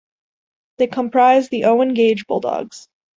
They 0.79 0.87
comprise 0.87 1.49
the 1.49 1.65
Owen-Gage 1.65 2.25
Bulldogs. 2.25 2.87